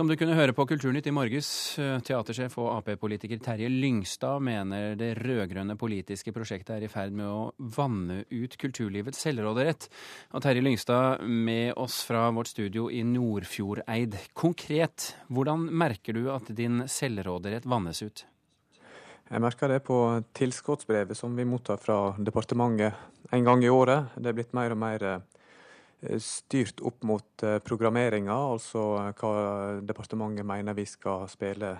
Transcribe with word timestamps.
Som 0.00 0.08
du 0.08 0.14
kunne 0.16 0.32
høre 0.32 0.54
på 0.56 0.64
Kulturnytt 0.64 1.10
i 1.10 1.12
morges, 1.12 1.76
eh, 1.76 1.98
teatersjef 2.00 2.54
og 2.56 2.70
Ap-politiker 2.72 3.36
Terje 3.36 3.68
Lyngstad 3.68 4.40
mener 4.40 4.94
det 4.96 5.10
rød-grønne 5.18 5.74
politiske 5.76 6.32
prosjektet 6.32 6.70
er 6.78 6.86
i 6.86 6.88
ferd 6.88 7.12
med 7.12 7.28
å 7.28 7.50
vanne 7.76 8.22
ut 8.30 8.56
kulturlivets 8.56 9.20
selvråderett. 9.20 9.90
Og 10.32 10.40
Terje 10.40 10.64
Lyngstad 10.64 11.20
med 11.28 11.74
oss 11.76 11.98
fra 12.08 12.30
vårt 12.32 12.48
studio 12.48 12.86
i 12.88 13.02
Nordfjordeid. 13.04 14.16
Konkret, 14.32 15.16
hvordan 15.28 15.68
merker 15.68 16.16
du 16.16 16.30
at 16.32 16.48
din 16.48 16.86
selvråderett 16.88 17.68
vannes 17.68 18.00
ut? 18.00 18.24
Jeg 19.28 19.44
merker 19.44 19.68
det 19.68 19.82
på 19.84 20.24
tilskuddsbrevet 20.32 21.14
som 21.14 21.36
vi 21.36 21.44
mottar 21.44 21.76
fra 21.76 22.14
departementet 22.16 22.96
en 23.36 23.44
gang 23.44 23.60
i 23.62 23.68
året. 23.68 24.16
Det 24.16 24.32
er 24.32 24.40
blitt 24.40 24.56
mer 24.56 24.72
og 24.72 24.80
mer 24.80 25.04
eh, 25.04 25.20
styrt 26.18 26.80
opp 26.80 27.02
mot 27.02 27.42
eh, 27.42 27.58
programmeringa, 27.64 28.34
altså 28.54 28.84
eh, 29.02 29.10
hva 29.20 29.80
departementet 29.84 30.46
mener 30.48 30.76
vi 30.76 30.86
skal 30.88 31.26
spille 31.28 31.74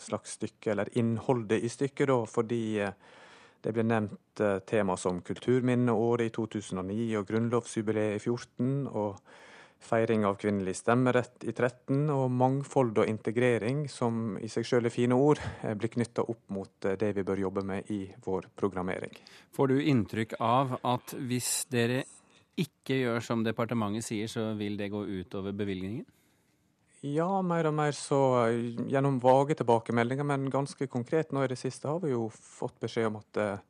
slags 0.00 0.36
stykke, 0.38 0.72
eller 0.74 0.92
innholdet 1.00 1.64
i 1.64 1.70
stykket, 1.72 2.08
da, 2.10 2.18
fordi 2.28 2.64
det 3.62 3.72
ble 3.72 3.84
nevnt 3.86 4.42
tema 4.66 4.96
som 4.98 5.20
kulturminneåret 5.22 6.26
i 6.26 6.34
2009 6.34 7.06
og 7.20 7.26
grunnlovsjubileet 7.28 8.18
i 8.18 8.22
2014, 8.24 8.88
og 8.90 9.20
feiring 9.82 10.24
av 10.26 10.36
kvinnelig 10.38 10.76
stemmerett 10.80 11.44
i 11.46 11.52
13, 11.54 12.10
og 12.10 12.26
mangfold 12.34 12.98
og 13.02 13.10
integrering, 13.10 13.84
som 13.90 14.36
i 14.42 14.50
seg 14.50 14.66
selv 14.66 14.90
er 14.90 14.94
fine 14.94 15.18
ord, 15.18 15.38
blir 15.78 15.94
knytta 15.94 16.26
opp 16.26 16.42
mot 16.54 16.90
det 16.98 17.12
vi 17.16 17.24
bør 17.26 17.44
jobbe 17.46 17.64
med 17.66 17.90
i 17.94 18.02
vår 18.26 18.50
programmering. 18.58 19.14
Får 19.54 19.70
du 19.70 19.78
inntrykk 19.94 20.36
av 20.42 20.76
at 20.82 21.14
hvis 21.22 21.52
dere 21.70 22.02
ikke 22.60 22.98
gjør 23.00 23.24
som 23.24 23.44
departementet 23.46 24.06
sier, 24.06 24.28
så 24.28 24.52
vil 24.58 24.76
det 24.80 24.90
gå 24.92 25.04
utover 25.06 25.54
bevilgningen? 25.56 26.04
Ja, 27.02 27.40
mer 27.42 27.66
og 27.66 27.74
mer 27.74 27.94
så 27.98 28.20
gjennom 28.86 29.18
vage 29.22 29.56
tilbakemeldinger, 29.58 30.26
men 30.28 30.46
ganske 30.52 30.86
konkret 30.86 31.32
nå 31.34 31.42
i 31.42 31.50
det 31.50 31.58
siste 31.58 31.90
har 31.90 31.98
vi 32.04 32.12
jo 32.12 32.28
fått 32.30 32.78
beskjed 32.84 33.08
om 33.08 33.18
at 33.18 33.40
eh, 33.42 33.64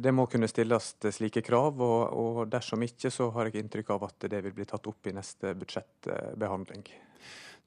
det 0.00 0.12
må 0.16 0.24
kunne 0.32 0.48
stilles 0.48 0.94
slike 1.12 1.42
krav, 1.44 1.82
og, 1.84 2.14
og 2.16 2.40
dersom 2.52 2.82
ikke 2.86 3.12
så 3.12 3.28
har 3.34 3.50
jeg 3.50 3.66
inntrykk 3.66 3.92
av 3.94 4.06
at 4.08 4.28
det 4.32 4.40
vil 4.46 4.56
bli 4.56 4.66
tatt 4.70 4.88
opp 4.88 5.10
i 5.10 5.12
neste 5.12 5.52
budsjettbehandling. 5.60 6.86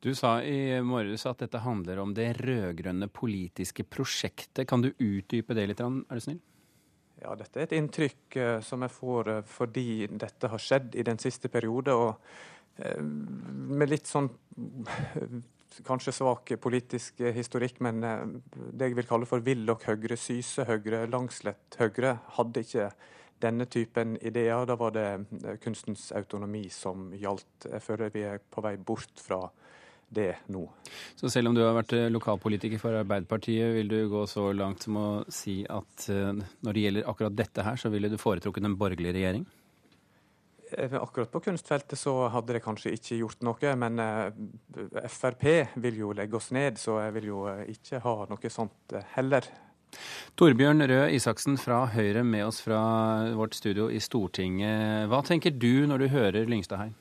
Du 0.02 0.12
sa 0.18 0.40
i 0.46 0.82
morges 0.86 1.26
at 1.30 1.40
dette 1.42 1.62
handler 1.62 2.02
om 2.02 2.12
det 2.18 2.32
rød-grønne 2.42 3.08
politiske 3.10 3.86
prosjektet. 3.86 4.68
Kan 4.70 4.84
du 4.86 4.92
utdype 4.94 5.58
det 5.58 5.70
litt, 5.72 5.82
er 5.82 6.20
du 6.20 6.24
snill? 6.24 6.42
Ja, 7.24 7.34
dette 7.38 7.60
er 7.60 7.66
et 7.66 7.76
inntrykk 7.78 8.38
uh, 8.38 8.60
som 8.66 8.84
jeg 8.86 8.94
får 8.94 9.32
uh, 9.32 9.42
fordi 9.50 10.06
dette 10.22 10.52
har 10.52 10.62
skjedd 10.62 10.98
i 10.98 11.06
den 11.08 11.20
siste 11.22 11.50
periode. 11.50 11.96
Og 11.96 12.14
uh, 12.84 13.02
med 13.02 13.90
litt 13.90 14.10
sånn 14.10 14.30
kanskje 15.86 16.14
svak 16.16 16.54
politisk 16.62 17.20
historikk, 17.36 17.82
men 17.86 18.02
det 18.02 18.88
jeg 18.88 18.96
vil 18.98 19.06
kalle 19.06 19.28
for 19.30 19.44
Willoch 19.46 19.84
Høyre, 19.86 20.16
Syse 20.18 20.66
Høyre, 20.66 21.04
Langslett 21.12 21.78
Høyre, 21.78 22.16
hadde 22.38 22.64
ikke 22.66 22.88
denne 23.44 23.68
typen 23.70 24.16
ideer. 24.26 24.66
Da 24.66 24.78
var 24.80 24.96
det 24.96 25.60
kunstens 25.62 26.08
autonomi 26.18 26.64
som 26.74 27.12
gjaldt. 27.14 27.68
Jeg 27.70 27.84
føler 27.86 28.14
vi 28.16 28.26
er 28.26 28.42
på 28.42 28.64
vei 28.66 28.74
bort 28.82 29.22
fra 29.22 29.44
det 30.10 30.34
nå. 30.54 30.64
Så 31.16 31.30
selv 31.30 31.50
om 31.50 31.56
du 31.56 31.62
har 31.66 31.76
vært 31.76 31.94
eh, 31.98 32.08
lokalpolitiker 32.14 32.80
for 32.82 32.96
Arbeiderpartiet, 33.02 33.74
vil 33.76 33.92
du 33.92 34.00
gå 34.12 34.24
så 34.30 34.50
langt 34.56 34.86
som 34.88 35.00
å 35.00 35.08
si 35.34 35.60
at 35.68 36.08
eh, 36.14 36.34
når 36.64 36.78
det 36.78 36.84
gjelder 36.86 37.10
akkurat 37.12 37.38
dette 37.38 37.66
her, 37.68 37.80
så 37.80 37.92
ville 37.94 38.12
du 38.12 38.18
foretrukket 38.22 38.68
en 38.68 38.78
borgerlig 38.80 39.14
regjering? 39.18 39.46
Eh, 40.72 40.96
akkurat 41.00 41.32
på 41.32 41.44
kunstfeltet 41.50 42.00
så 42.00 42.16
hadde 42.32 42.56
det 42.56 42.64
kanskje 42.64 42.96
ikke 42.96 43.20
gjort 43.20 43.44
noe, 43.48 43.76
men 43.84 44.04
Frp 45.12 45.48
vil 45.84 46.04
jo 46.04 46.12
legge 46.16 46.40
oss 46.40 46.52
ned, 46.56 46.80
så 46.80 47.02
jeg 47.04 47.16
vil 47.20 47.32
jo 47.34 47.46
ikke 47.76 48.04
ha 48.04 48.20
noe 48.32 48.54
sånt 48.54 49.00
heller. 49.16 49.48
Torbjørn 50.38 50.84
Røe 50.88 51.12
Isaksen 51.16 51.56
fra 51.60 51.86
Høyre 51.94 52.24
med 52.28 52.44
oss 52.46 52.60
fra 52.64 52.80
vårt 53.36 53.56
studio 53.56 53.88
i 53.88 54.02
Stortinget. 54.04 55.08
Hva 55.12 55.22
tenker 55.26 55.56
du 55.56 55.88
når 55.88 56.04
du 56.04 56.08
hører 56.12 56.50
Lyngstad 56.50 56.84
her? 56.84 56.96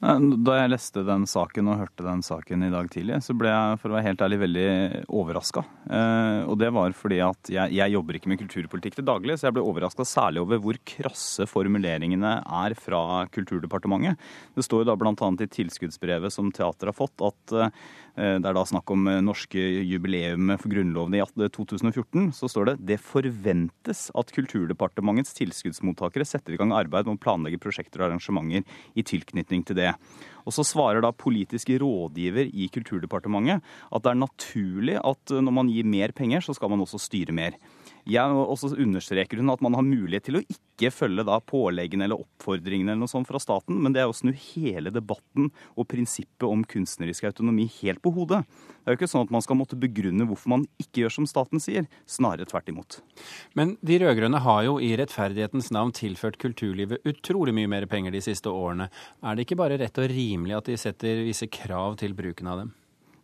Da 0.00 0.54
jeg 0.56 0.70
leste 0.72 1.02
den 1.04 1.26
saken 1.28 1.66
og 1.68 1.82
hørte 1.82 2.04
den 2.06 2.22
saken 2.24 2.62
i 2.64 2.70
dag 2.72 2.86
tidlig, 2.88 3.18
så 3.20 3.34
ble 3.36 3.50
jeg 3.52 3.80
for 3.82 3.92
å 3.92 3.98
være 3.98 4.06
helt 4.06 4.22
ærlig 4.24 4.38
veldig 4.40 4.70
overraska. 5.12 5.60
Eh, 5.92 6.38
og 6.48 6.56
det 6.62 6.70
var 6.72 6.94
fordi 6.96 7.18
at 7.20 7.50
jeg, 7.52 7.74
jeg, 7.76 7.92
jobber 7.92 8.16
ikke 8.16 8.32
med 8.32 8.40
kulturpolitikk 8.40 8.96
til 8.96 9.06
daglig, 9.10 9.36
så 9.36 9.50
jeg 9.50 9.58
ble 9.58 9.66
overraska 9.68 10.06
særlig 10.08 10.40
over 10.40 10.62
hvor 10.64 10.80
krasse 10.88 11.44
formuleringene 11.50 12.32
er 12.62 12.76
fra 12.80 13.26
Kulturdepartementet. 13.34 14.16
Det 14.56 14.64
står 14.64 14.86
jo 14.86 14.88
da 14.88 14.96
bl.a. 14.96 15.12
i 15.12 15.50
tilskuddsbrevet 15.58 16.32
som 16.32 16.48
teateret 16.48 16.94
har 16.94 16.96
fått, 16.96 17.20
at 17.20 17.56
eh, 17.60 17.84
det 18.40 18.50
er 18.50 18.56
da 18.56 18.64
snakk 18.68 18.90
om 18.92 19.06
eh, 19.08 19.22
norske 19.24 19.60
jubileumet 19.88 20.60
for 20.60 20.72
Grunnloven 20.72 21.16
i 21.16 21.22
2014. 21.22 22.30
Så 22.36 22.50
står 22.52 22.70
det 22.70 22.74
det 22.92 22.98
forventes 23.02 24.08
at 24.12 24.32
Kulturdepartementets 24.36 25.32
tilskuddsmottakere 25.38 26.26
setter 26.28 26.54
i 26.54 26.60
gang 26.60 26.74
arbeid 26.76 27.08
med 27.08 27.16
å 27.16 27.22
planlegge 27.22 27.60
prosjekter 27.62 28.02
og 28.02 28.10
arrangementer 28.10 28.64
i 28.98 29.04
tilknytning 29.06 29.64
til 29.68 29.78
det. 29.80 29.94
Og 30.44 30.54
så 30.56 30.64
svarer 30.66 31.04
da 31.04 31.12
politisk 31.16 31.72
rådgiver 31.80 32.50
i 32.52 32.68
Kulturdepartementet 32.72 33.64
at 33.64 34.04
det 34.04 34.12
er 34.12 34.22
naturlig 34.22 34.96
at 35.00 35.36
når 35.36 35.56
man 35.56 35.72
gir 35.72 35.88
mer 35.88 36.14
penger, 36.16 36.44
så 36.44 36.56
skal 36.56 36.72
man 36.72 36.84
også 36.84 37.00
styre 37.00 37.36
mer. 37.36 37.56
Jeg 38.10 38.34
også 38.34 38.72
understreker 38.74 39.38
hun 39.38 39.52
at 39.52 39.60
man 39.62 39.76
har 39.76 39.86
mulighet 39.86 40.26
til 40.26 40.40
å 40.40 40.42
ikke 40.42 40.90
følge 40.90 41.22
da 41.28 41.36
påleggene 41.44 42.06
eller 42.06 42.22
oppfordringene 42.24 42.94
eller 42.94 43.04
noe 43.04 43.12
sånt 43.12 43.28
fra 43.28 43.38
staten, 43.42 43.76
men 43.78 43.94
det 43.94 44.02
er 44.02 44.10
å 44.10 44.16
snu 44.16 44.32
hele 44.32 44.90
debatten 44.94 45.50
og 45.76 45.88
prinsippet 45.90 46.48
om 46.48 46.64
kunstnerisk 46.66 47.28
autonomi 47.28 47.68
helt 47.80 48.02
på 48.02 48.12
hodet. 48.16 48.42
Det 48.80 48.88
er 48.88 48.96
jo 48.96 49.00
ikke 49.00 49.10
sånn 49.12 49.28
at 49.28 49.34
man 49.36 49.44
skal 49.44 49.60
måtte 49.60 49.78
begrunne 49.78 50.26
hvorfor 50.26 50.54
man 50.56 50.66
ikke 50.82 51.04
gjør 51.04 51.16
som 51.20 51.28
staten 51.30 51.62
sier, 51.62 51.86
snarere 52.10 52.48
tvert 52.50 52.72
imot. 52.72 52.98
Men 53.58 53.76
de 53.84 54.00
rød-grønne 54.02 54.42
har 54.42 54.64
jo 54.66 54.78
i 54.82 54.90
rettferdighetens 54.98 55.70
navn 55.76 55.94
tilført 55.94 56.40
kulturlivet 56.42 57.06
utrolig 57.06 57.54
mye 57.56 57.70
mer 57.70 57.86
penger 57.90 58.16
de 58.16 58.24
siste 58.24 58.50
årene. 58.50 58.90
Er 59.22 59.36
det 59.36 59.46
ikke 59.46 59.60
bare 59.60 59.78
rett 59.78 60.02
og 60.02 60.10
rimelig 60.10 60.58
at 60.58 60.72
de 60.72 60.80
setter 60.80 61.22
visse 61.28 61.46
krav 61.52 62.00
til 62.00 62.16
bruken 62.16 62.50
av 62.50 62.64
dem? 62.64 62.76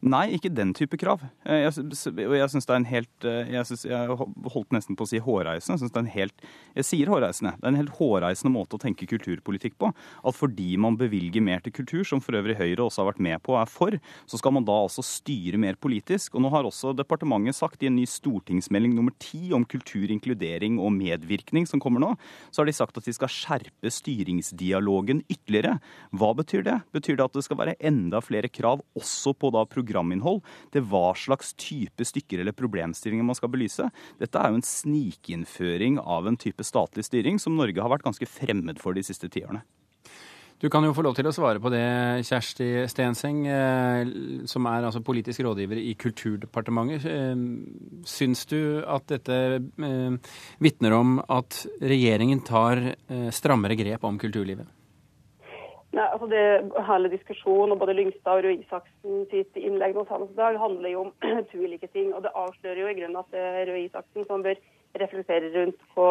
Nei, 0.04 0.26
ikke 0.36 0.50
den 0.52 0.74
type 0.76 0.98
krav. 1.00 1.22
Eh, 1.48 1.62
jeg, 1.64 1.72
jeg 1.80 2.50
syns 2.52 2.68
det 2.68 2.74
er 2.74 2.78
en 2.78 2.88
helt 2.88 3.26
eh, 3.26 3.52
Jeg, 3.54 3.64
synes, 3.70 3.84
jeg 3.88 4.16
holdt 4.52 4.74
nesten 4.74 4.96
på 4.98 5.06
å 5.06 5.08
si 5.08 5.20
hårreisende. 5.22 5.76
Jeg, 5.76 5.82
synes 5.82 5.94
det 5.94 6.00
er 6.00 6.04
en 6.04 6.12
helt, 6.12 6.44
jeg 6.76 6.88
sier 6.90 7.10
hårreisende. 7.10 7.54
Det 7.56 7.64
er 7.64 7.72
en 7.72 7.80
helt 7.80 7.94
hårreisende 7.96 8.52
måte 8.52 8.76
å 8.76 8.82
tenke 8.82 9.08
kulturpolitikk 9.08 9.78
på. 9.80 9.90
At 9.96 10.36
fordi 10.36 10.76
man 10.80 10.98
bevilger 11.00 11.44
mer 11.44 11.64
til 11.64 11.72
kultur, 11.78 12.04
som 12.08 12.20
for 12.20 12.36
øvrig 12.36 12.58
Høyre 12.60 12.84
også 12.84 13.02
har 13.02 13.10
vært 13.10 13.22
med 13.24 13.42
på 13.46 13.54
og 13.54 13.62
er 13.62 13.72
for, 13.72 13.96
så 14.28 14.40
skal 14.40 14.54
man 14.58 14.66
da 14.68 14.76
altså 14.84 15.04
styre 15.06 15.60
mer 15.62 15.80
politisk. 15.80 16.36
Og 16.36 16.44
nå 16.44 16.52
har 16.52 16.68
også 16.68 16.92
departementet 16.96 17.56
sagt 17.56 17.82
i 17.82 17.88
en 17.88 17.96
ny 17.96 18.04
stortingsmelding 18.10 18.94
nummer 18.96 19.16
ti 19.22 19.48
om 19.56 19.64
kultur, 19.64 20.06
inkludering 20.12 20.76
og 20.82 20.92
medvirkning 20.98 21.64
som 21.68 21.80
kommer 21.82 22.04
nå, 22.04 22.12
så 22.52 22.62
har 22.62 22.68
de 22.68 22.76
sagt 22.76 23.00
at 23.00 23.08
de 23.08 23.16
skal 23.16 23.32
skjerpe 23.32 23.94
styringsdialogen 23.96 25.24
ytterligere. 25.32 25.78
Hva 26.12 26.34
betyr 26.36 26.68
det? 26.68 26.78
Betyr 26.92 27.16
det 27.16 27.28
at 27.30 27.40
det 27.40 27.46
skal 27.48 27.62
være 27.64 27.78
enda 27.80 28.20
flere 28.24 28.52
krav 28.52 28.84
også 28.98 29.32
på 29.36 29.50
da 29.56 29.64
program 29.64 29.85
programinnhold 29.86 30.42
til 30.74 30.86
hva 30.90 31.14
slags 31.18 31.54
type 31.60 32.04
stykker 32.04 32.42
eller 32.42 32.56
problemstillinger 32.56 33.26
man 33.26 33.38
skal 33.38 33.52
belyse. 33.52 33.88
Dette 34.20 34.40
er 34.40 34.50
jo 34.50 34.60
en 34.60 34.66
snikinnføring 34.66 36.00
av 36.02 36.26
en 36.26 36.36
type 36.36 36.64
statlig 36.66 37.06
styring 37.06 37.40
som 37.42 37.56
Norge 37.56 37.82
har 37.82 37.92
vært 37.92 38.06
ganske 38.06 38.28
fremmed 38.28 38.80
for 38.82 38.96
de 38.96 39.04
siste 39.06 39.30
tiårene. 39.32 39.64
Du 40.56 40.70
kan 40.72 40.84
jo 40.86 40.94
få 40.96 41.02
lov 41.04 41.12
til 41.18 41.26
å 41.28 41.34
svare 41.36 41.60
på 41.60 41.68
det, 41.68 41.84
Kjersti 42.24 42.86
Stenseng, 42.88 43.42
eh, 43.44 44.08
som 44.48 44.64
er 44.70 44.86
altså 44.88 45.02
politisk 45.04 45.42
rådgiver 45.44 45.76
i 45.76 45.92
Kulturdepartementet. 46.00 47.04
Eh, 47.04 48.06
syns 48.08 48.46
du 48.48 48.80
at 48.80 49.04
dette 49.12 49.36
eh, 49.60 50.32
vitner 50.64 50.96
om 50.96 51.18
at 51.28 51.60
regjeringen 51.84 52.40
tar 52.40 52.80
strammere 53.36 53.76
grep 53.76 54.08
om 54.08 54.16
kulturlivet? 54.16 54.72
Nei, 55.94 56.06
altså 56.12 56.26
det 56.26 56.42
Hele 56.88 57.10
diskusjonen 57.12 57.74
og 57.74 57.78
både 57.80 57.94
Lyngstad 57.96 58.40
og 58.40 58.44
Røe 58.44 58.56
Isaksen 58.58 59.26
sitt 59.30 59.58
innlegg 59.60 59.94
nå 59.94 60.02
senest 60.08 60.34
i 60.34 60.40
dag 60.40 60.58
handler 60.60 60.92
jo 60.92 61.04
om 61.06 61.12
to 61.50 61.60
ulike 61.62 61.88
ting. 61.92 62.14
og 62.14 62.24
Det 62.24 62.34
avslører 62.34 62.80
jo 62.82 62.88
i 62.90 62.96
grunnen 62.98 63.20
at 63.22 63.30
det 63.36 63.44
er 63.44 63.70
Røe 63.70 63.84
Isaksen 63.84 64.26
som 64.26 64.42
bør 64.46 64.58
reflektere 65.00 65.52
rundt 65.54 65.78
på 65.94 66.08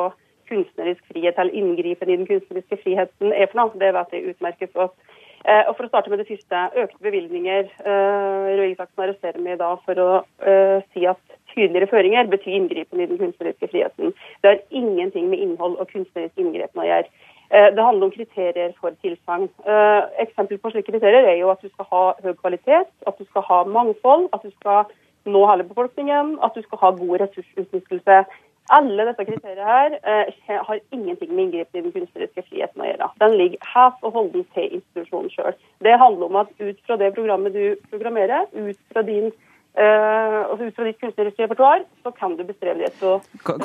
kunstnerisk 0.50 1.06
frihet, 1.10 1.38
eller 1.42 1.58
inngripen 1.58 2.10
i 2.10 2.18
den 2.20 2.28
kunstneriske 2.30 2.78
friheten 2.84 3.34
er 3.34 3.50
for 3.50 3.62
noe. 3.62 3.80
Det 3.82 3.94
vet 3.98 4.14
jeg 4.14 4.34
utmerket 4.34 4.74
godt. 4.78 4.98
Eh, 5.46 5.64
og 5.70 5.76
For 5.78 5.86
å 5.86 5.92
starte 5.92 6.10
med 6.10 6.22
det 6.22 6.30
siste, 6.30 6.62
økte 6.82 7.02
bevilgninger. 7.06 7.70
Eh, 7.86 8.52
Røe 8.58 8.72
Isaksen 8.72 9.06
arresterer 9.06 9.42
meg 9.46 9.60
da 9.62 9.76
for 9.86 10.02
å 10.02 10.10
eh, 10.42 10.80
si 10.94 11.06
at 11.10 11.22
tydeligere 11.54 11.90
føringer 11.92 12.30
betyr 12.32 12.58
inngripen 12.58 13.02
i 13.02 13.08
den 13.12 13.22
kunstneriske 13.22 13.70
friheten. 13.72 14.16
Det 14.42 14.52
har 14.52 14.64
ingenting 14.70 15.30
med 15.30 15.44
innhold 15.46 15.78
og 15.82 15.92
kunstnerisk 15.92 16.42
inngripen 16.42 16.82
å 16.82 16.88
gjøre. 16.90 17.32
Eh, 17.52 17.76
det 17.76 17.84
handler 17.84 18.06
om 18.06 18.12
kriterier 18.12 18.72
for 18.80 18.96
tilsagn. 19.02 19.50
Eh, 19.68 20.02
eksempel 20.26 20.58
på 20.58 20.72
slike 20.74 20.92
kriterier 20.92 21.30
er 21.30 21.38
jo 21.38 21.52
at 21.54 21.62
du 21.62 21.70
skal 21.70 21.86
ha 21.92 22.04
høy 22.24 22.34
kvalitet, 22.34 22.90
at 23.08 23.20
du 23.20 23.26
skal 23.26 23.46
ha 23.50 23.64
mangfold, 23.64 24.30
at 24.34 24.42
du 24.44 24.52
skal 24.60 24.90
nå 25.26 25.46
hele 25.50 25.68
befolkningen, 25.70 26.38
at 26.44 26.58
du 26.58 26.62
skal 26.66 26.82
ha 26.82 26.92
god 26.98 27.22
ressursutnyttelse. 27.22 28.26
Alle 28.74 29.06
disse 29.06 29.26
kriteriene 29.26 29.66
her 29.70 29.98
eh, 30.10 30.60
har 30.68 30.80
ingenting 30.92 31.36
med 31.36 31.44
inngripen 31.44 31.80
i 31.80 31.84
den 31.86 31.94
kunstneriske 31.94 32.48
friheten 32.50 32.82
å 32.82 32.88
gjøre. 32.90 33.10
Den 33.22 33.36
ligger 33.38 33.68
helt 33.76 34.00
og 34.02 34.16
holdent 34.18 34.48
til 34.58 34.80
institusjonen 34.80 35.30
sjøl. 35.30 35.58
Det 35.86 36.00
handler 36.02 36.32
om 36.32 36.40
at 36.42 36.54
ut 36.60 36.80
fra 36.88 36.98
det 36.98 37.12
programmet 37.14 37.54
du 37.54 37.76
programmerer, 37.92 38.50
ut 38.54 38.80
fra 38.94 39.06
din 39.06 39.30
Uh, 39.76 40.54
og 40.54 40.62
Ut 40.64 40.78
fra 40.78 40.86
ditt 40.88 41.02
kunstneriske 41.02 41.42
repertoar 41.44 41.82
så 42.00 42.08
kan 42.16 42.32
du 42.40 42.46
bestrebe 42.48 42.80
deg 42.80 42.94
på 42.96 43.20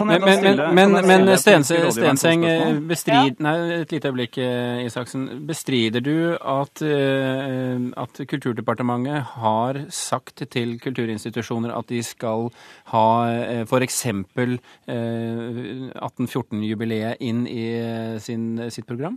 Men, 0.09 0.25
men, 0.27 0.59
men, 0.75 0.91
men 1.07 1.31
Stenseng, 1.39 2.43
bestrid, 2.89 3.39
nei, 3.39 3.53
et 3.77 3.93
lite 3.95 4.11
øyeblikk, 4.11 4.35
eh, 4.43 4.83
Isaksen. 4.89 5.29
Bestrider 5.47 6.03
du 6.03 6.35
at, 6.35 6.83
uh, 6.83 7.79
at 8.03 8.19
Kulturdepartementet 8.33 9.23
har 9.37 9.79
sagt 9.95 10.43
til 10.51 10.83
kulturinstitusjoner 10.83 11.71
at 11.79 11.87
de 11.95 12.03
skal 12.03 12.51
ha 12.91 13.07
uh, 13.31 13.63
f.eks. 13.63 14.03
Uh, 14.11 14.59
1814-jubileet 14.91 17.23
inn 17.23 17.47
i 17.47 17.71
sin, 18.19 18.59
sitt 18.75 18.91
program? 18.91 19.15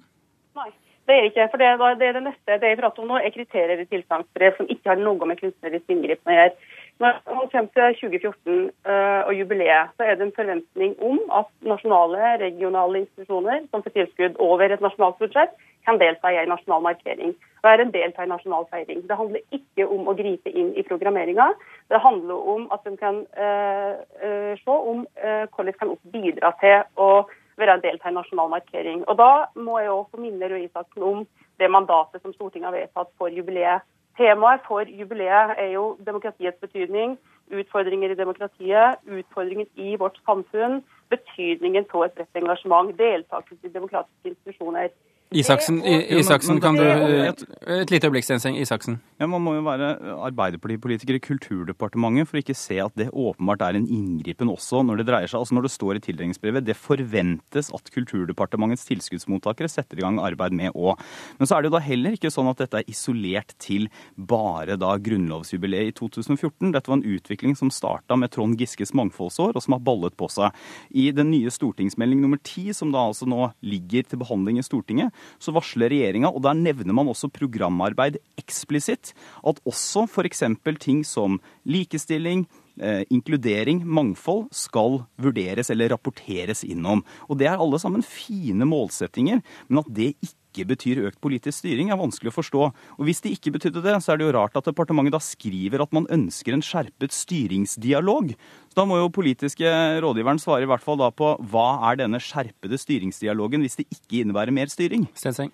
Nei. 0.59 0.69
Det 1.09 1.15
er 1.17 1.25
ikke, 1.27 1.49
for 1.51 1.59
det, 1.59 1.67
det, 1.99 2.07
er 2.07 2.15
det 2.15 2.23
neste 2.29 2.55
det 2.61 2.69
jeg 2.75 2.79
prater 2.79 3.03
om 3.03 3.09
nå, 3.11 3.17
er 3.19 3.33
kriterier 3.33 3.79
i 3.81 3.89
tilsagnsbrev 3.89 4.51
som 4.61 4.69
ikke 4.71 4.89
har 4.93 4.99
noe 5.01 5.25
med 5.27 5.39
kunstnerisk 5.41 5.85
inngripen 5.91 6.31
å 6.31 6.37
gjøre. 6.37 6.53
Når 7.01 7.13
man 7.35 7.49
kommer 7.51 7.71
til 7.73 7.95
2014 8.01 8.69
uh, 8.89 9.21
og 9.27 9.33
jubileet, 9.39 9.93
så 9.97 10.03
er 10.03 10.15
det 10.15 10.27
en 10.27 10.35
forventning 10.35 10.93
om 11.01 11.19
at 11.39 11.49
nasjonale, 11.65 12.19
regionale 12.45 12.99
institusjoner 13.03 13.65
som 13.71 13.83
får 13.83 13.95
tilskudd 13.97 14.37
over 14.39 14.61
et 14.69 14.83
nasjonalt 14.85 15.17
budsjett, 15.21 15.55
kan 15.85 15.99
delta 15.99 16.31
i 16.31 16.37
en 16.39 16.51
nasjonal 16.53 16.83
markering. 16.85 17.33
Være 17.63 17.81
en 17.83 17.93
del 17.95 18.13
av 18.13 18.23
en 18.23 18.31
nasjonal 18.35 18.67
feiring. 18.71 19.01
Det 19.07 19.17
handler 19.19 19.41
ikke 19.57 19.87
om 19.95 20.07
å 20.07 20.15
gripe 20.15 20.53
inn 20.53 20.71
i 20.79 20.85
programmeringa. 20.87 21.49
Det 21.91 21.99
handler 22.05 22.47
om 22.55 22.69
at 22.75 22.87
en 22.87 22.99
kan 23.01 23.23
uh, 23.41 23.93
uh, 24.23 24.53
se 24.61 24.77
om 24.93 25.07
hvordan 25.17 25.71
de 25.71 25.77
kan 25.79 25.95
bidra 26.13 26.53
til 26.61 26.85
å 26.95 27.09
være 27.57 27.77
en 27.77 27.83
del 27.83 27.97
av 27.99 28.11
en 28.11 28.19
nasjonal 28.21 28.53
markering. 28.53 29.03
Og 29.07 29.17
Da 29.17 29.31
må 29.55 29.79
jeg 29.81 29.91
også 29.91 30.15
få 30.15 30.23
minne 30.23 30.49
Røe 30.49 30.67
Isaksen 30.67 31.03
om 31.09 31.25
det 31.59 31.69
mandatet 31.71 32.21
som 32.21 32.33
Stortinget 32.33 32.69
har 32.69 32.77
vedtatt 32.77 33.11
for 33.17 33.33
jubileet 33.33 33.83
Temaet 34.17 34.61
for 34.67 34.85
jubileet 34.85 35.55
er 35.57 35.69
jo 35.73 35.97
demokratiets 36.05 36.59
betydning, 36.61 37.15
utfordringer 37.51 38.13
i 38.13 38.17
demokratiet, 38.17 38.99
utfordringer 39.09 39.65
i 39.75 39.95
vårt 39.99 40.19
samfunn, 40.25 40.83
betydningen 41.09 41.87
av 41.93 42.05
et 42.05 42.13
bredt 42.17 42.41
engasjement, 42.43 42.93
deltakelse 42.99 43.67
i 43.67 43.73
demokratiske 43.73 44.33
institusjoner. 44.33 44.93
Isaksen, 45.33 45.79
Isaksen 45.83 46.59
kan 46.61 46.77
du 46.77 46.83
Et 46.83 47.91
lite 47.91 48.07
øyeblikk, 48.07 48.25
Stenseng. 48.25 48.57
Isaksen. 48.59 48.99
Ja, 49.19 49.27
Man 49.27 49.41
må 49.41 49.55
jo 49.55 49.63
være 49.65 49.95
Arbeiderpartipolitiker 50.27 51.17
i 51.17 51.21
Kulturdepartementet 51.23 52.29
for 52.29 52.37
ikke 52.37 52.55
se 52.57 52.77
at 52.83 52.93
det 52.99 53.09
åpenbart 53.09 53.63
er 53.65 53.79
en 53.79 53.87
inngripen 53.87 54.51
også 54.51 54.83
når 54.85 55.01
det 55.01 55.07
dreier 55.07 55.31
seg 55.31 55.39
Altså 55.39 55.57
når 55.57 55.67
det 55.67 55.73
står 55.73 55.97
i 55.97 56.03
tildelingsbrevet 56.05 56.65
det 56.67 56.77
forventes 56.77 57.71
at 57.73 57.91
Kulturdepartementets 57.93 58.85
tilskuddsmottakere 58.89 59.71
setter 59.71 59.97
i 59.99 60.05
gang 60.05 60.19
arbeid 60.21 60.53
med 60.53 60.75
òg. 60.77 61.01
Men 61.39 61.49
så 61.49 61.57
er 61.57 61.63
det 61.63 61.71
jo 61.71 61.77
da 61.77 61.83
heller 61.83 62.17
ikke 62.17 62.31
sånn 62.33 62.51
at 62.51 62.61
dette 62.61 62.81
er 62.81 62.91
isolert 62.91 63.55
til 63.61 63.89
bare 64.15 64.77
da 64.79 64.93
grunnlovsjubileet 65.01 65.93
i 65.93 65.95
2014. 65.97 66.73
Dette 66.75 66.91
var 66.91 66.99
en 66.99 67.07
utvikling 67.15 67.57
som 67.57 67.73
starta 67.73 68.17
med 68.19 68.33
Trond 68.33 68.59
Giskes 68.59 68.93
mangfoldsår, 68.93 69.55
og 69.55 69.65
som 69.65 69.77
har 69.77 69.83
ballet 69.85 70.15
på 70.19 70.29
seg. 70.31 70.53
I 70.93 71.09
den 71.15 71.31
nye 71.33 71.51
stortingsmelding 71.53 72.21
nummer 72.21 72.41
ti, 72.43 72.69
som 72.75 72.93
da 72.93 73.07
altså 73.09 73.27
nå 73.29 73.49
ligger 73.65 74.05
til 74.07 74.21
behandling 74.21 74.59
i 74.61 74.65
Stortinget, 74.65 75.13
så 75.39 75.53
varsler 75.55 75.91
regjeringa, 75.93 76.31
og 76.31 76.43
der 76.45 76.57
nevner 76.57 76.93
man 76.95 77.11
også 77.11 77.31
programarbeid 77.33 78.19
eksplisitt, 78.39 79.13
at 79.45 79.61
også 79.67 80.07
f.eks. 80.09 80.43
ting 80.79 81.03
som 81.07 81.39
likestilling, 81.65 82.47
Eh, 82.81 83.03
inkludering, 83.13 83.83
mangfold, 83.85 84.47
skal 84.49 85.03
vurderes 85.21 85.69
eller 85.69 85.91
rapporteres 85.93 86.63
innom. 86.65 87.03
Og 87.29 87.37
Det 87.37 87.45
er 87.45 87.61
alle 87.61 87.77
sammen 87.77 88.01
fine 88.01 88.65
målsettinger, 88.65 89.43
men 89.69 89.77
at 89.77 89.93
det 89.93 90.15
ikke 90.17 90.42
betyr 90.61 91.01
økt 91.09 91.17
politisk 91.23 91.63
styring, 91.63 91.89
er 91.89 91.97
vanskelig 91.97 92.29
å 92.29 92.37
forstå. 92.37 92.67
Og 92.99 93.03
Hvis 93.07 93.23
det 93.25 93.33
ikke 93.33 93.55
betydde 93.57 93.81
det, 93.81 93.97
så 94.05 94.13
er 94.13 94.21
det 94.21 94.27
jo 94.27 94.35
rart 94.37 94.53
at 94.59 94.69
departementet 94.69 95.17
da 95.17 95.21
skriver 95.23 95.81
at 95.81 95.91
man 95.95 96.05
ønsker 96.13 96.53
en 96.53 96.61
skjerpet 96.61 97.11
styringsdialog. 97.17 98.35
Så 98.69 98.75
Da 98.77 98.85
må 98.85 99.01
jo 99.01 99.09
politiske 99.09 99.65
rådgiveren 100.05 100.37
svare 100.37 100.63
i 100.63 100.69
hvert 100.69 100.85
fall 100.85 101.01
da 101.01 101.09
på 101.09 101.33
hva 101.49 101.81
er 101.89 101.97
denne 102.05 102.21
skjerpede 102.21 102.77
styringsdialogen, 102.77 103.65
hvis 103.65 103.81
det 103.81 103.89
ikke 103.89 104.21
innebærer 104.21 104.53
mer 104.53 104.69
styring? 104.69 105.09
Stenseng. 105.17 105.49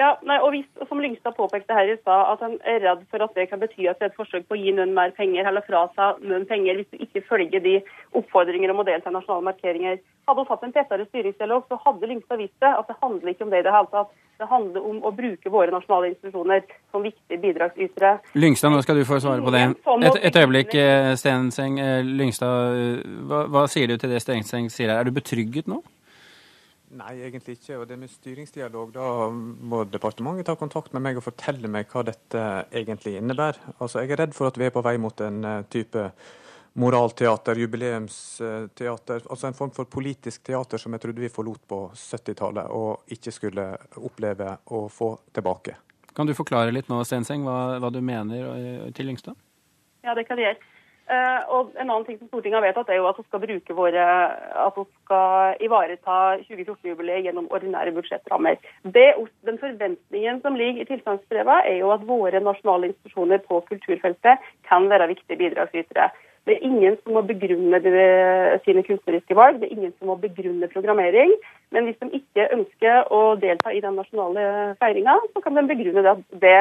Ja, 0.00 0.14
nei, 0.24 0.38
og 0.40 0.54
hvis, 0.54 0.68
Som 0.88 1.02
Lyngstad 1.02 1.36
påpekte 1.36 1.76
her 1.76 1.90
i 1.92 1.96
stad, 2.00 2.22
at 2.32 2.44
han 2.44 2.56
er 2.64 2.80
redd 2.86 3.02
for 3.12 3.24
at 3.24 3.34
det 3.36 3.50
kan 3.50 3.60
bety 3.60 3.84
at 3.90 4.00
det 4.00 4.08
er 4.08 4.12
et 4.12 4.16
forsøk 4.16 4.46
på 4.48 4.56
å 4.56 4.60
gi 4.60 4.72
noen 4.76 4.94
mer 4.96 5.12
penger 5.16 5.48
eller 5.50 5.64
fra 5.66 5.84
seg 5.96 6.22
noen 6.24 6.46
penger 6.48 6.80
hvis 6.80 6.88
du 6.94 7.04
ikke 7.04 7.26
følger 7.28 7.60
de 7.66 7.76
oppfordringer 8.16 8.72
om 8.72 8.80
å 8.80 8.86
delta 8.88 9.12
i 9.12 9.16
nasjonale 9.16 9.50
markeringer. 9.50 10.00
Hadde 10.30 10.44
hun 10.44 10.50
hatt 10.50 10.64
en 10.64 10.72
tettere 10.72 11.06
styringsdialog, 11.10 11.68
så 11.68 11.78
hadde 11.84 12.08
Lyngstad 12.08 12.40
visst 12.40 12.56
det. 12.64 12.72
At 12.72 12.88
det 12.88 12.96
handler 13.02 13.32
ikke 13.32 13.44
om 13.44 13.52
det 13.52 13.60
i 13.60 13.66
det 13.66 13.76
hele 13.76 13.92
tatt. 13.92 14.16
Det 14.40 14.48
handler 14.48 14.84
om 14.88 15.00
å 15.04 15.12
bruke 15.12 15.52
våre 15.52 15.74
nasjonale 15.74 16.14
institusjoner 16.14 16.62
som 16.94 17.04
viktige 17.04 17.40
bidragsytere. 17.42 18.16
Lyngstad, 18.40 18.72
nå 18.72 18.80
skal 18.86 18.96
du 18.96 19.04
få 19.08 19.20
svare 19.20 19.44
på 19.44 19.52
det. 19.52 19.66
Et, 20.08 20.20
et 20.30 20.38
øyeblikk, 20.40 20.76
eh, 20.80 21.12
Stenseng. 21.20 21.76
Eh, 21.82 22.00
Lyngstad, 22.06 22.76
eh, 22.78 23.16
hva, 23.28 23.44
hva 23.52 23.66
sier 23.68 23.90
du 23.90 23.98
til 24.00 24.14
det 24.14 24.22
Stenseng 24.24 24.70
sier 24.72 24.94
her? 24.94 25.02
Er 25.02 25.10
du 25.10 25.18
betrygget 25.18 25.68
nå? 25.68 25.82
Nei, 26.98 27.20
egentlig 27.22 27.54
ikke. 27.58 27.78
Og 27.78 27.86
det 27.86 27.98
med 28.00 28.10
styringsdialog, 28.10 28.90
da 28.96 29.30
må 29.30 29.84
departementet 29.86 30.48
ta 30.48 30.56
kontakt 30.58 30.94
med 30.96 31.04
meg 31.04 31.20
og 31.20 31.26
fortelle 31.28 31.70
meg 31.70 31.90
hva 31.92 32.02
dette 32.08 32.44
egentlig 32.74 33.14
innebærer. 33.20 33.60
Altså, 33.78 34.02
Jeg 34.02 34.10
er 34.10 34.24
redd 34.24 34.34
for 34.34 34.50
at 34.50 34.58
vi 34.58 34.66
er 34.66 34.74
på 34.74 34.82
vei 34.82 34.96
mot 34.98 35.20
en 35.22 35.44
uh, 35.46 35.62
type 35.70 36.08
moralteater, 36.72 37.58
jubileumsteater. 37.62 39.22
Altså 39.30 39.46
en 39.46 39.54
form 39.54 39.70
for 39.74 39.90
politisk 39.90 40.42
teater 40.46 40.78
som 40.78 40.94
jeg 40.94 41.02
trodde 41.02 41.22
vi 41.22 41.30
forlot 41.30 41.62
på 41.68 41.80
70-tallet 41.94 42.70
og 42.74 43.14
ikke 43.14 43.34
skulle 43.34 43.66
oppleve 43.98 44.56
å 44.70 44.86
få 44.90 45.12
tilbake. 45.34 45.76
Kan 46.14 46.26
du 46.26 46.34
forklare 46.34 46.74
litt 46.74 46.90
nå, 46.90 47.02
Stenseng, 47.06 47.46
hva, 47.46 47.78
hva 47.82 47.90
du 47.94 48.00
mener 48.02 48.50
eh, 48.54 48.86
til 48.94 49.10
Lyngstad? 49.10 49.38
Ja, 50.06 50.14
det 50.16 50.26
kan 50.26 50.38
jeg. 50.42 50.58
Uh, 51.10 51.42
og 51.50 51.72
En 51.74 51.88
annen 51.88 52.04
ting 52.06 52.20
som 52.20 52.28
Stortinget 52.28 52.60
har 52.60 52.66
vedtatt, 52.68 52.90
er 52.92 53.00
jo 53.00 53.08
at 53.10 53.16
vi 53.18 53.24
skal 53.26 53.42
bruke 53.42 53.74
våre, 53.74 54.06
at 54.66 54.76
vi 54.78 54.84
skal 55.02 55.64
ivareta 55.66 56.18
2014-jubileet 56.44 57.26
gjennom 57.26 57.48
ordinære 57.50 57.94
budsjettrammer. 57.96 58.60
Det, 58.94 59.08
den 59.48 59.58
Forventningen 59.58 60.38
som 60.44 60.58
ligger 60.60 60.84
i 60.84 60.90
tilstandsbrevet, 60.92 61.66
er 61.66 61.80
jo 61.80 61.90
at 61.90 62.06
våre 62.06 62.42
nasjonale 62.44 62.92
institusjoner 62.92 63.42
på 63.42 63.58
kulturfeltet 63.72 64.46
kan 64.70 64.86
være 64.92 65.10
viktige 65.10 65.40
bidragsytere. 65.42 66.12
Det 66.46 66.56
er 66.56 66.64
ingen 66.64 66.96
som 67.02 67.18
må 67.18 67.20
begrunne 67.26 67.82
de, 67.84 67.90
sine 68.64 68.82
kunstneriske 68.86 69.36
valg, 69.36 69.58
det 69.60 69.68
er 69.68 69.76
ingen 69.76 69.92
som 69.98 70.08
må 70.08 70.16
begrunne 70.22 70.70
programmering. 70.72 71.34
Men 71.74 71.86
hvis 71.86 71.98
de 72.00 72.22
ikke 72.22 72.48
ønsker 72.54 73.10
å 73.12 73.34
delta 73.42 73.74
i 73.74 73.82
den 73.82 73.98
nasjonale 73.98 74.76
feiringa, 74.80 75.18
så 75.34 75.42
kan 75.44 75.58
de 75.58 75.66
begrunne 75.68 76.06
det, 76.06 76.14
at 76.16 76.40
det 76.44 76.60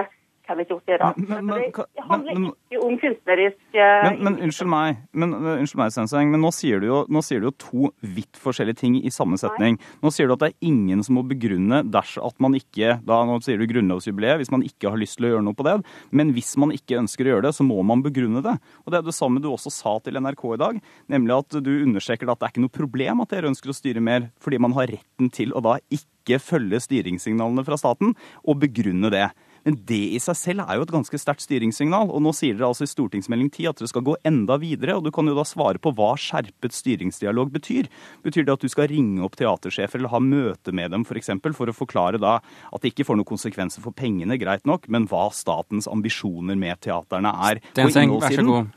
kan 0.50 0.64
ikke 0.64 0.80
gjøre. 0.90 1.12
Men, 1.20 1.46
men, 1.48 1.64
det 1.70 2.06
handler 2.10 2.40
men, 2.40 2.48
ikke 2.70 2.82
om 2.86 2.98
kunstnerisk 3.02 3.78
Men, 3.78 4.20
men 4.26 4.40
unnskyld 4.48 4.72
meg, 4.72 5.02
men, 5.14 5.36
unnskyld 5.38 5.82
meg 5.84 5.94
Senseng, 5.96 6.32
men 6.34 6.44
nå 6.44 6.52
sier, 6.56 6.84
jo, 6.86 7.04
nå 7.12 7.24
sier, 7.26 7.44
du 7.44 7.50
jo, 7.50 7.56
to 7.62 7.92
vidt 8.18 8.40
forskjellige 8.40 8.82
ting 8.82 8.98
i 9.00 9.12
samme 9.14 9.40
setning. 9.42 9.80
Nå 10.04 10.12
sier 10.14 10.30
du 10.30 10.36
at 10.36 10.44
det 10.44 10.52
er 10.52 10.70
ingen 10.70 11.04
som 11.06 11.20
må 11.20 11.26
begrunne 11.28 11.84
dersom 11.88 12.28
at 12.30 12.38
man 12.44 12.58
ikke 12.58 12.98
da, 13.06 13.22
Nå 13.30 13.38
sier 13.46 13.60
du 13.60 13.68
grunnlovsjubileet, 13.70 14.40
hvis 14.42 14.52
man 14.54 14.64
ikke 14.66 14.90
har 14.92 15.00
lyst 15.00 15.20
til 15.20 15.28
å 15.28 15.34
gjøre 15.34 15.46
noe 15.46 15.58
på 15.58 15.66
det. 15.68 15.76
Men 16.16 16.34
hvis 16.36 16.56
man 16.62 16.74
ikke 16.76 16.98
ønsker 17.02 17.28
å 17.28 17.34
gjøre 17.34 17.48
det, 17.48 17.54
så 17.58 17.66
må 17.68 17.82
man 17.86 18.04
begrunne 18.06 18.42
det. 18.46 18.56
Og 18.86 18.94
det 18.94 19.02
er 19.02 19.08
det 19.08 19.16
samme 19.18 19.44
du 19.44 19.50
også 19.52 19.72
sa 19.74 19.98
til 20.04 20.20
NRK 20.20 20.46
i 20.56 20.62
dag, 20.62 20.80
nemlig 21.12 21.38
at 21.38 21.60
du 21.66 21.72
understreker 21.84 22.32
at 22.32 22.40
det 22.40 22.48
er 22.48 22.56
ikke 22.56 22.66
noe 22.66 22.78
problem 22.80 23.24
at 23.24 23.36
dere 23.36 23.52
ønsker 23.52 23.74
å 23.74 23.78
styre 23.78 24.04
mer, 24.04 24.30
fordi 24.42 24.62
man 24.62 24.76
har 24.78 24.90
retten 24.92 25.30
til 25.34 25.54
å 25.54 25.64
da 25.64 25.78
ikke 25.94 26.40
følge 26.44 26.82
styringssignalene 26.84 27.66
fra 27.68 27.78
staten, 27.80 28.16
og 28.46 28.62
begrunne 28.64 29.12
det. 29.14 29.28
Men 29.68 29.78
det 29.90 30.02
i 30.16 30.20
seg 30.24 30.38
selv 30.40 30.66
er 30.66 30.80
jo 30.80 30.88
et 30.88 30.94
ganske 30.94 31.20
sterkt 31.22 31.44
styringssignal. 31.46 32.12
Og 32.14 32.24
nå 32.24 32.34
sier 32.36 32.58
dere 32.58 32.70
altså 32.72 32.88
i 32.88 32.92
stortingsmelding 32.92 33.52
10 33.52 33.70
at 33.72 33.82
dere 33.82 33.92
skal 33.92 34.06
gå 34.08 34.16
enda 34.28 34.60
videre. 34.62 34.98
Og 34.98 35.08
du 35.08 35.12
kan 35.16 35.28
jo 35.30 35.38
da 35.38 35.46
svare 35.48 35.82
på 35.82 35.94
hva 35.98 36.14
skjerpet 36.20 36.76
styringsdialog 36.76 37.54
betyr. 37.56 37.90
Betyr 38.26 38.48
det 38.48 38.56
at 38.58 38.66
du 38.66 38.72
skal 38.72 38.90
ringe 38.92 39.24
opp 39.26 39.38
teatersjefer 39.40 40.02
eller 40.02 40.14
ha 40.14 40.24
møte 40.24 40.76
med 40.76 40.96
dem 40.96 41.06
f.eks. 41.06 41.10
For, 41.10 41.22
eksempel, 41.22 41.54
for 41.58 41.70
å 41.70 41.76
forklare 41.76 42.20
da 42.22 42.38
at 42.40 42.82
det 42.82 42.94
ikke 42.94 43.06
får 43.10 43.20
noen 43.20 43.28
konsekvenser 43.28 43.84
for 43.84 43.96
pengene, 43.96 44.40
greit 44.40 44.66
nok, 44.70 44.88
men 44.88 45.08
hva 45.12 45.28
statens 45.36 45.90
ambisjoner 45.92 46.58
med 46.60 46.80
teaterne 46.86 47.34
er 47.50 47.60
Stenseng, 47.74 48.14
vær 48.22 48.36
så 48.36 48.46
god. 48.48 48.76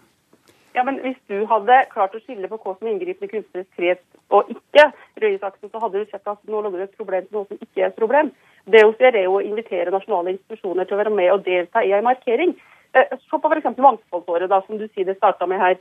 Ja, 0.75 0.85
men 0.89 0.99
Hvis 1.05 1.19
du 1.29 1.45
hadde 1.49 1.83
klart 1.93 2.15
å 2.17 2.21
skille 2.23 2.49
på 2.49 2.59
hva 2.59 2.75
som 2.79 2.89
er 2.89 2.95
inngripende 2.95 3.29
kunstnerisk 3.29 3.77
frihet 3.77 4.03
og 4.33 4.49
ikke, 4.53 4.87
Røyesaksen, 5.21 5.69
så 5.69 5.83
hadde 5.83 6.01
du 6.01 6.11
sett 6.11 6.29
at 6.29 6.41
nå 6.49 6.63
lå 6.65 6.73
det 6.73 6.87
et 6.87 6.97
problem 6.97 7.27
til 7.27 7.37
noe 7.37 7.49
som 7.51 7.61
ikke 7.61 7.83
er 7.83 7.91
et 7.91 7.99
problem. 7.99 8.33
Det 8.65 8.83
vi 8.85 9.05
gjør, 9.05 9.17
er 9.19 9.31
å 9.31 9.41
invitere 9.43 9.95
nasjonale 9.95 10.37
institusjoner 10.37 10.87
til 10.87 10.95
å 10.95 11.01
være 11.03 11.15
med 11.15 11.33
og 11.33 11.43
delta 11.47 11.83
i 11.83 11.91
en 11.97 12.07
markering. 12.07 12.55
Eh, 12.95 13.17
se 13.19 13.41
på 13.41 13.51
f.eks. 13.51 13.73
Mangfoldsåret, 13.79 14.51
da, 14.51 14.61
som 14.67 14.79
du 14.79 14.87
sier 14.89 15.09
det 15.09 15.17
starta 15.19 15.49
med 15.51 15.61
her. 15.61 15.81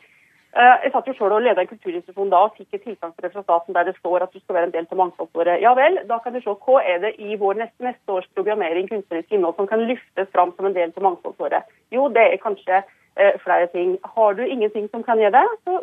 Eh, 0.51 0.77
jeg 0.83 0.91
satt 0.91 1.07
jo 1.07 1.13
selv 1.15 1.37
og 1.37 1.45
ledet 1.45 1.63
en 1.63 1.69
kulturinstitusjon 1.69 2.31
da 2.31 2.41
og 2.43 2.57
fikk 2.57 2.75
et 2.75 2.81
tilsagnsbrev 2.83 3.31
fra 3.31 3.43
staten 3.45 3.75
der 3.77 3.87
det 3.87 3.93
står 3.99 4.25
at 4.25 4.33
du 4.33 4.39
skal 4.41 4.57
være 4.57 4.67
en 4.67 4.73
del 4.73 4.87
til 4.89 4.99
Mangfoldsåret. 4.99 5.61
Ja 5.63 5.71
vel, 5.77 6.01
da 6.09 6.17
kan 6.23 6.35
du 6.35 6.41
se 6.43 6.51
hva 6.65 6.81
er 6.83 6.99
det 7.05 7.13
i 7.23 7.37
vår 7.39 7.61
neste, 7.61 7.85
neste 7.85 8.17
års 8.17 8.27
programmering 8.35 8.89
kunstnerisk 8.89 9.31
innhold 9.31 9.55
som 9.55 9.69
kan 9.69 9.85
løftes 9.87 10.27
fram 10.35 10.51
som 10.57 10.67
en 10.67 10.75
del 10.75 10.91
til 10.91 11.05
Mangfoldsåret. 11.07 11.71
Jo, 11.95 12.09
det 12.11 12.25
er 12.25 12.43
kanskje 12.43 12.81
eh, 12.81 13.39
flere 13.45 13.69
ting. 13.71 13.95
Har 14.17 14.35
du 14.35 14.43
ingenting 14.43 14.89
som 14.91 15.07
kan 15.07 15.23
gjøre 15.23 15.39
det, 15.39 15.45
så 15.63 15.79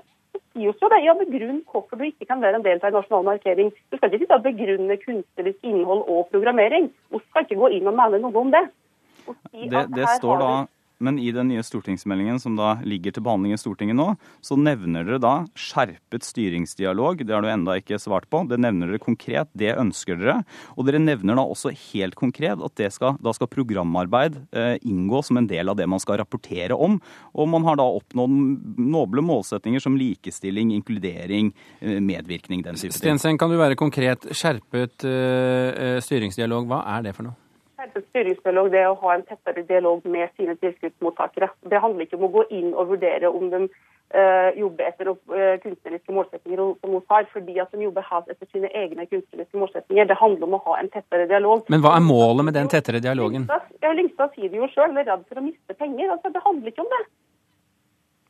sier 0.58 0.74
jo 0.74 0.90
det. 0.92 1.00
Ja, 1.04 1.14
begrunn 1.18 1.60
hvorfor 1.70 1.98
du 1.98 2.06
ikke 2.08 2.26
kan 2.28 2.42
være 2.42 2.58
en 2.60 2.66
del 2.66 2.80
av 2.82 2.90
en 2.90 2.98
nasjonal 2.98 3.26
markering. 3.30 3.70
Du 3.90 3.96
skal 3.96 4.10
ikke 4.10 4.24
sitte 4.24 4.38
og 4.38 4.46
begrunne 4.46 4.98
kunstnerisk 5.04 5.70
innhold 5.70 6.02
og 6.06 6.26
programmering. 6.32 6.90
Vi 7.14 7.22
skal 7.28 7.46
ikke 7.46 7.60
gå 7.62 7.70
inn 7.78 7.90
og 7.90 7.96
mene 7.98 8.20
noe 8.22 8.42
om 8.42 8.52
det. 8.54 8.64
Si 9.28 9.68
det, 9.68 9.86
det 9.94 10.08
står 10.18 10.42
da 10.42 10.52
men 10.98 11.18
i 11.22 11.30
den 11.34 11.48
nye 11.52 11.62
stortingsmeldingen 11.62 12.40
som 12.42 12.56
da 12.58 12.74
ligger 12.86 13.14
til 13.14 13.24
behandling 13.26 13.54
i 13.54 13.60
Stortinget 13.60 13.98
nå, 13.98 14.08
så 14.44 14.58
nevner 14.58 15.06
dere 15.06 15.20
da 15.22 15.34
skjerpet 15.58 16.26
styringsdialog. 16.26 17.22
Det 17.22 17.34
har 17.34 17.44
du 17.44 17.50
enda 17.52 17.76
ikke 17.78 18.00
svart 18.02 18.28
på. 18.30 18.42
Det 18.50 18.58
nevner 18.60 18.90
dere 18.90 19.02
konkret. 19.02 19.50
Det 19.58 19.76
ønsker 19.78 20.18
dere. 20.18 20.40
Og 20.76 20.88
dere 20.88 21.02
nevner 21.02 21.38
da 21.38 21.46
også 21.46 21.72
helt 21.92 22.18
konkret 22.18 22.62
at 22.64 22.84
skal, 22.94 23.18
da 23.22 23.34
skal 23.34 23.50
programarbeid 23.50 24.40
eh, 24.54 24.76
inngå 24.86 25.22
som 25.26 25.40
en 25.40 25.48
del 25.50 25.70
av 25.70 25.78
det 25.78 25.88
man 25.90 26.02
skal 26.02 26.20
rapportere 26.22 26.74
om. 26.74 26.98
Og 27.34 27.50
man 27.50 27.66
har 27.66 27.78
da 27.78 27.86
oppnådd 27.98 28.78
noble 28.78 29.22
målsettinger 29.24 29.82
som 29.82 29.98
likestilling, 29.98 30.74
inkludering, 30.76 31.52
eh, 31.80 31.98
medvirkning, 32.02 32.64
den 32.66 32.78
type 32.78 32.90
ting. 32.90 33.00
Stensen, 33.02 33.38
kan 33.38 33.50
du 33.50 33.58
være 33.60 33.78
konkret? 33.78 34.30
Skjerpet 34.34 35.06
eh, 35.06 35.98
styringsdialog, 36.04 36.66
hva 36.70 36.84
er 36.98 37.06
det 37.06 37.18
for 37.18 37.30
noe? 37.30 37.47
Styringsdialog 37.78 38.72
det 38.72 38.80
er 38.82 38.88
å 38.90 38.98
ha 39.02 39.14
en 39.14 39.26
tettere 39.26 39.62
dialog 39.68 40.06
med 40.08 40.32
sine 40.36 40.56
tilskuddsmottakere. 40.58 41.50
Det 41.70 41.82
handler 41.82 42.06
ikke 42.06 42.18
om 42.18 42.26
å 42.28 42.34
gå 42.34 42.44
inn 42.54 42.72
og 42.74 42.90
vurdere 42.94 43.30
om 43.30 43.50
de 43.52 43.60
uh, 43.68 44.50
jobber 44.58 44.88
etter 44.88 45.12
uh, 45.12 45.54
kunstneriske 45.62 46.14
målsettinger 46.16 46.64
som 46.80 46.96
hun 46.96 47.04
har, 47.12 47.28
fordi 47.32 47.58
at 47.62 47.70
de 47.74 47.86
jobber 47.86 48.06
helt 48.10 48.34
etter 48.34 48.50
sine 48.50 48.72
egne 48.74 49.06
kunstneriske 49.06 49.62
målsettinger. 49.62 50.10
Det 50.10 50.18
handler 50.18 50.48
om 50.48 50.58
å 50.58 50.62
ha 50.66 50.80
en 50.80 50.90
tettere 50.94 51.28
dialog. 51.30 51.64
Men 51.70 51.84
hva 51.84 51.94
er 51.98 52.04
målet 52.08 52.50
med 52.50 52.58
den 52.58 52.72
tettere 52.72 53.02
dialogen? 53.04 53.46
Lyngstad, 53.88 54.34
sier 54.34 54.50
det 54.50 54.60
jo 54.60 54.68
sjøl, 54.74 54.96
er 54.98 55.08
redd 55.08 55.24
for 55.28 55.40
å 55.40 55.46
miste 55.46 55.78
penger. 55.78 56.10
Altså, 56.14 56.34
det 56.34 56.44
handler 56.44 56.74
ikke 56.74 56.84
om 56.84 56.92
det. 56.96 57.04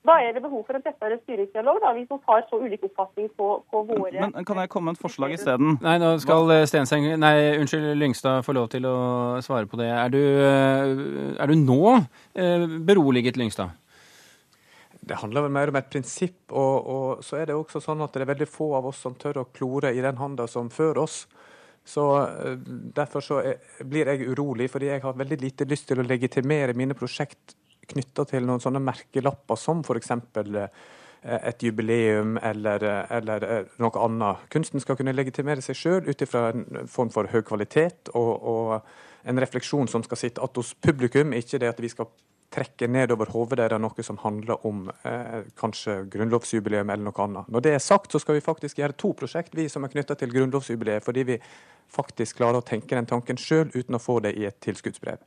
Da 0.09 0.15
er 0.25 0.33
det 0.33 0.41
behov 0.41 0.63
for 0.65 0.79
en 0.79 0.85
tettere 0.85 1.19
styringsdialog, 1.21 1.83
da, 1.83 1.91
hvis 1.97 2.07
vi 2.09 2.17
har 2.31 2.45
så 2.49 2.59
ulik 2.63 2.85
oppfatning 2.87 3.29
på, 3.37 3.49
på 3.69 3.83
våre 3.91 4.29
Men 4.31 4.47
Kan 4.49 4.61
jeg 4.63 4.71
komme 4.73 4.89
med 4.89 4.97
et 4.97 5.03
forslag 5.03 5.35
isteden? 5.37 5.77
Nei, 5.85 5.99
nå 6.01 6.15
skal 6.23 6.49
eh, 6.55 6.65
Stenseng 6.71 7.11
Nei, 7.21 7.35
unnskyld, 7.59 7.91
Lyngstad 8.01 8.47
få 8.47 8.55
lov 8.57 8.71
til 8.73 8.89
å 8.89 8.95
svare 9.45 9.69
på 9.69 9.81
det. 9.81 9.91
Er 9.93 10.15
du, 10.15 10.23
eh, 10.23 10.95
er 11.37 11.53
du 11.53 11.59
nå 11.61 11.83
eh, 11.99 12.65
beroliget, 12.89 13.37
Lyngstad? 13.37 13.77
Det 15.09 15.21
handler 15.21 15.45
vel 15.45 15.55
mer 15.59 15.73
om 15.73 15.81
et 15.81 15.93
prinsipp, 15.93 16.41
og, 16.53 16.89
og, 16.95 17.23
så 17.25 17.43
er 17.43 17.51
det 17.51 17.59
også 17.59 17.83
sånn 17.85 18.01
at 18.05 18.17
det 18.17 18.25
er 18.25 18.33
veldig 18.33 18.49
få 18.49 18.73
av 18.81 18.89
oss 18.89 19.05
som 19.05 19.17
tør 19.17 19.43
å 19.43 19.49
klore 19.53 19.93
i 19.93 20.03
den 20.05 20.21
handa 20.21 20.49
som 20.49 20.73
før 20.73 21.05
oss. 21.05 21.23
Så 21.89 22.05
Derfor 22.97 23.25
så 23.25 23.45
blir 23.89 24.09
jeg 24.13 24.29
urolig, 24.29 24.69
fordi 24.73 24.91
jeg 24.91 25.05
har 25.05 25.17
veldig 25.17 25.41
lite 25.41 25.69
lyst 25.69 25.89
til 25.89 26.01
å 26.01 26.09
legitimere 26.09 26.77
mine 26.77 26.97
prosjekt 26.97 27.57
knytta 27.89 28.25
til 28.29 28.47
noen 28.47 28.63
sånne 28.63 28.83
merkelapper 28.85 29.59
som 29.61 29.83
f.eks. 29.85 30.15
Eh, 31.23 31.49
et 31.51 31.63
jubileum 31.63 32.39
eller, 32.43 32.85
eller, 33.11 33.43
eh, 33.43 33.77
noe 33.83 34.05
annet. 34.05 34.47
Kunsten 34.55 34.81
skal 34.81 34.97
kunne 34.97 35.17
legitimere 35.17 35.65
seg 35.65 35.77
sjøl 35.77 36.09
ut 36.09 36.23
ifra 36.23 36.49
en 36.53 36.87
form 36.87 37.11
for 37.11 37.31
høy 37.33 37.43
kvalitet 37.43 38.13
og, 38.15 38.33
og, 38.39 38.81
en 39.29 39.41
refleksjon 39.43 39.89
som 39.91 40.03
skal 40.03 40.17
sitte 40.17 40.41
att 40.41 40.57
hos 40.57 40.75
publikum, 40.75 41.33
ikke 41.33 41.59
det 41.59 41.69
at 41.69 41.81
vi 41.81 41.89
skal 41.89 42.07
trekke 42.55 42.87
nedover 42.89 43.29
hodet 43.35 43.59
deres 43.59 43.81
noe 43.83 44.05
som 44.07 44.17
handler 44.23 44.63
om 44.67 44.87
eh, 45.05 45.43
kanskje 45.59 46.05
grunnlovsjubileum 46.09 46.91
eller 46.91 47.11
noe 47.11 47.25
annet. 47.25 47.51
Når 47.51 47.65
det 47.67 47.75
er 47.75 47.83
sagt, 47.83 48.13
så 48.13 48.23
skal 48.23 48.39
vi 48.39 48.45
faktisk 48.47 48.79
gjøre 48.79 48.97
to 48.97 49.13
prosjekt 49.19 49.59
vi 49.59 49.67
som 49.69 49.85
er 49.85 49.93
knytta 49.93 50.17
til 50.17 50.33
grunnlovsjubileet, 50.33 51.05
fordi 51.05 51.27
vi 51.29 51.41
faktisk 51.93 52.39
klarer 52.39 52.63
å 52.63 52.65
tenke 52.65 52.95
den 52.95 53.11
tanken 53.11 53.37
sjøl 53.37 53.69
uten 53.75 53.99
å 53.99 54.01
få 54.01 54.21
det 54.25 54.33
i 54.39 54.47
et 54.49 54.57
tilskuddsbrev. 54.65 55.19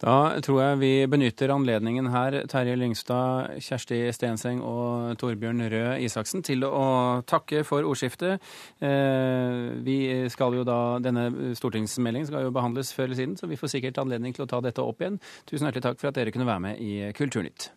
Da 0.00 0.40
tror 0.40 0.60
jeg 0.62 0.78
vi 0.80 0.92
benytter 1.12 1.52
anledningen 1.52 2.08
her, 2.12 2.38
Terje 2.48 2.76
Lyngstad, 2.80 3.58
Kjersti 3.60 3.98
Stenseng 4.16 4.62
og 4.64 5.18
Torbjørn 5.20 5.66
Røe 5.72 5.98
Isaksen, 6.06 6.44
til 6.46 6.64
å 6.64 7.20
takke 7.28 7.60
for 7.68 7.84
ordskiftet. 7.84 8.40
Eh, 8.80 9.76
vi 9.84 9.98
skal 10.32 10.56
jo 10.56 10.64
da, 10.64 10.78
Denne 11.04 11.54
stortingsmeldingen 11.58 12.30
skal 12.30 12.48
jo 12.48 12.54
behandles 12.54 12.94
før 12.96 13.10
eller 13.10 13.20
siden, 13.20 13.36
så 13.36 13.50
vi 13.50 13.60
får 13.60 13.74
sikkert 13.74 14.00
anledning 14.00 14.36
til 14.36 14.46
å 14.46 14.50
ta 14.50 14.62
dette 14.64 14.84
opp 14.84 15.04
igjen. 15.04 15.20
Tusen 15.44 15.68
hjertelig 15.68 15.84
takk 15.90 16.00
for 16.00 16.12
at 16.12 16.16
dere 16.16 16.32
kunne 16.32 16.48
være 16.48 16.64
med 16.70 16.80
i 16.80 17.12
Kulturnytt. 17.16 17.70